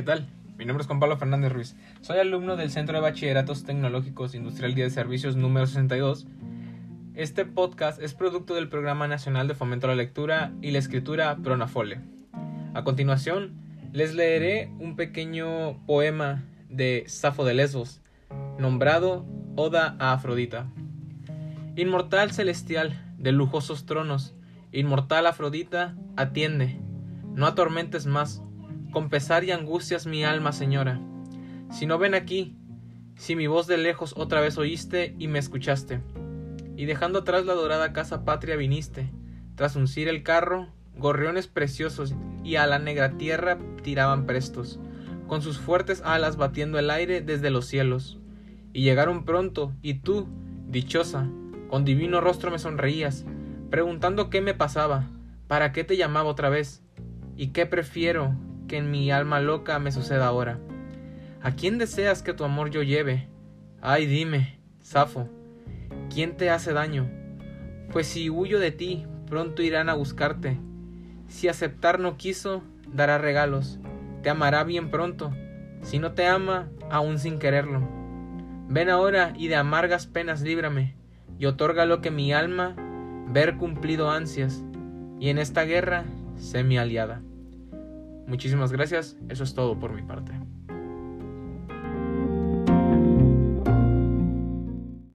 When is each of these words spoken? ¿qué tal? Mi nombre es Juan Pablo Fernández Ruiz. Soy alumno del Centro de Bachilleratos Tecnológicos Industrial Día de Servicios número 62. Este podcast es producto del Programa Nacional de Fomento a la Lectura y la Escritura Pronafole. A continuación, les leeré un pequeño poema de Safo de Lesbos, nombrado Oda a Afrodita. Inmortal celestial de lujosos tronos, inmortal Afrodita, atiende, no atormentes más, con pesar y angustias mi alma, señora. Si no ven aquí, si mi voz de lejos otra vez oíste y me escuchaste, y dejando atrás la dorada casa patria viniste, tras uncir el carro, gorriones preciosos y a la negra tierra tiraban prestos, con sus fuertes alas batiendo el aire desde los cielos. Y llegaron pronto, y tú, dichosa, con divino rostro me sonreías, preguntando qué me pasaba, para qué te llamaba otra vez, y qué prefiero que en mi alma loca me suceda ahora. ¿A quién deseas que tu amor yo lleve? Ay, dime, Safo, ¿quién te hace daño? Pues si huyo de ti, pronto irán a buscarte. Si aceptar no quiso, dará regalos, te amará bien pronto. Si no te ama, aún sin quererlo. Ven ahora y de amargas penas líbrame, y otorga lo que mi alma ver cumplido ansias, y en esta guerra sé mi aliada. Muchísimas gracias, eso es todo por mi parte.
¿qué 0.00 0.06
tal? 0.06 0.26
Mi 0.56 0.64
nombre 0.64 0.80
es 0.80 0.86
Juan 0.86 0.98
Pablo 0.98 1.18
Fernández 1.18 1.52
Ruiz. 1.52 1.76
Soy 2.00 2.16
alumno 2.16 2.56
del 2.56 2.70
Centro 2.70 2.96
de 2.96 3.02
Bachilleratos 3.02 3.64
Tecnológicos 3.64 4.34
Industrial 4.34 4.74
Día 4.74 4.84
de 4.84 4.90
Servicios 4.90 5.36
número 5.36 5.66
62. 5.66 6.26
Este 7.14 7.44
podcast 7.44 8.00
es 8.00 8.14
producto 8.14 8.54
del 8.54 8.70
Programa 8.70 9.08
Nacional 9.08 9.46
de 9.46 9.54
Fomento 9.54 9.86
a 9.86 9.90
la 9.90 9.96
Lectura 9.96 10.54
y 10.62 10.70
la 10.70 10.78
Escritura 10.78 11.36
Pronafole. 11.36 12.00
A 12.72 12.82
continuación, 12.82 13.52
les 13.92 14.14
leeré 14.14 14.72
un 14.78 14.96
pequeño 14.96 15.84
poema 15.84 16.44
de 16.70 17.04
Safo 17.06 17.44
de 17.44 17.52
Lesbos, 17.52 18.00
nombrado 18.58 19.26
Oda 19.54 19.96
a 19.98 20.14
Afrodita. 20.14 20.66
Inmortal 21.76 22.30
celestial 22.30 22.98
de 23.18 23.32
lujosos 23.32 23.84
tronos, 23.84 24.34
inmortal 24.72 25.26
Afrodita, 25.26 25.94
atiende, 26.16 26.80
no 27.34 27.46
atormentes 27.46 28.06
más, 28.06 28.42
con 28.90 29.08
pesar 29.08 29.44
y 29.44 29.50
angustias 29.50 30.06
mi 30.06 30.24
alma, 30.24 30.52
señora. 30.52 31.00
Si 31.70 31.86
no 31.86 31.98
ven 31.98 32.14
aquí, 32.14 32.56
si 33.16 33.36
mi 33.36 33.46
voz 33.46 33.66
de 33.66 33.76
lejos 33.76 34.14
otra 34.16 34.40
vez 34.40 34.58
oíste 34.58 35.14
y 35.18 35.28
me 35.28 35.38
escuchaste, 35.38 36.00
y 36.76 36.86
dejando 36.86 37.20
atrás 37.20 37.44
la 37.44 37.54
dorada 37.54 37.92
casa 37.92 38.24
patria 38.24 38.56
viniste, 38.56 39.10
tras 39.54 39.76
uncir 39.76 40.08
el 40.08 40.22
carro, 40.22 40.68
gorriones 40.96 41.46
preciosos 41.46 42.14
y 42.42 42.56
a 42.56 42.66
la 42.66 42.78
negra 42.78 43.18
tierra 43.18 43.58
tiraban 43.82 44.26
prestos, 44.26 44.80
con 45.26 45.42
sus 45.42 45.58
fuertes 45.58 46.02
alas 46.02 46.36
batiendo 46.36 46.78
el 46.78 46.90
aire 46.90 47.20
desde 47.20 47.50
los 47.50 47.66
cielos. 47.66 48.18
Y 48.72 48.82
llegaron 48.82 49.24
pronto, 49.24 49.74
y 49.82 49.94
tú, 49.94 50.28
dichosa, 50.68 51.28
con 51.68 51.84
divino 51.84 52.20
rostro 52.20 52.50
me 52.50 52.58
sonreías, 52.58 53.26
preguntando 53.70 54.30
qué 54.30 54.40
me 54.40 54.54
pasaba, 54.54 55.10
para 55.46 55.72
qué 55.72 55.84
te 55.84 55.96
llamaba 55.96 56.30
otra 56.30 56.48
vez, 56.48 56.82
y 57.36 57.48
qué 57.48 57.66
prefiero 57.66 58.34
que 58.70 58.76
en 58.76 58.88
mi 58.88 59.10
alma 59.10 59.40
loca 59.40 59.80
me 59.80 59.90
suceda 59.90 60.28
ahora. 60.28 60.60
¿A 61.42 61.50
quién 61.50 61.76
deseas 61.76 62.22
que 62.22 62.34
tu 62.34 62.44
amor 62.44 62.70
yo 62.70 62.84
lleve? 62.84 63.26
Ay, 63.82 64.06
dime, 64.06 64.60
Safo, 64.80 65.28
¿quién 66.08 66.36
te 66.36 66.50
hace 66.50 66.72
daño? 66.72 67.10
Pues 67.90 68.06
si 68.06 68.30
huyo 68.30 68.60
de 68.60 68.70
ti, 68.70 69.06
pronto 69.26 69.62
irán 69.62 69.88
a 69.88 69.94
buscarte. 69.94 70.56
Si 71.26 71.48
aceptar 71.48 71.98
no 71.98 72.16
quiso, 72.16 72.62
dará 72.86 73.18
regalos, 73.18 73.80
te 74.22 74.30
amará 74.30 74.62
bien 74.62 74.92
pronto. 74.92 75.32
Si 75.82 75.98
no 75.98 76.12
te 76.12 76.28
ama, 76.28 76.68
aún 76.92 77.18
sin 77.18 77.40
quererlo. 77.40 77.80
Ven 78.68 78.88
ahora 78.88 79.32
y 79.36 79.48
de 79.48 79.56
amargas 79.56 80.06
penas 80.06 80.42
líbrame, 80.42 80.94
y 81.40 81.46
otorga 81.46 81.86
lo 81.86 82.00
que 82.00 82.12
mi 82.12 82.32
alma 82.32 82.76
ver 83.26 83.56
cumplido 83.56 84.12
ansias, 84.12 84.62
y 85.18 85.30
en 85.30 85.38
esta 85.38 85.64
guerra 85.64 86.04
sé 86.36 86.62
mi 86.62 86.78
aliada. 86.78 87.20
Muchísimas 88.30 88.70
gracias, 88.70 89.16
eso 89.28 89.42
es 89.42 89.54
todo 89.54 89.76
por 89.76 89.92
mi 89.92 90.02
parte. 90.02 90.32